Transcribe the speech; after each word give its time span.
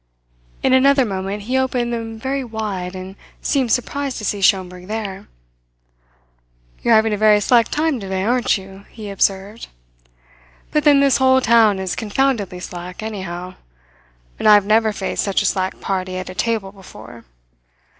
In 0.63 0.73
another 0.73 1.05
moment 1.05 1.43
he 1.43 1.59
opened 1.59 1.93
them 1.93 2.17
very 2.17 2.43
wide, 2.43 2.95
and 2.95 3.15
seemed 3.39 3.71
surprised 3.71 4.17
to 4.17 4.25
see 4.25 4.41
Schomberg 4.41 4.87
there. 4.87 5.27
"You're 6.81 6.95
having 6.95 7.13
a 7.13 7.17
very 7.17 7.39
slack 7.39 7.67
time 7.67 7.99
today, 7.99 8.23
aren't 8.23 8.57
you?" 8.57 8.85
he 8.89 9.11
observed. 9.11 9.67
"But 10.71 10.85
then 10.85 11.01
this 11.01 11.17
whole 11.17 11.39
town 11.39 11.77
is 11.77 11.95
confoundedly 11.95 12.61
slack, 12.61 13.03
anyhow; 13.03 13.53
and 14.39 14.47
I've 14.47 14.65
never 14.65 14.91
faced 14.91 15.23
such 15.23 15.43
a 15.43 15.45
slack 15.45 15.79
party 15.79 16.17
at 16.17 16.31
a 16.31 16.33
table 16.33 16.71
before. 16.71 17.23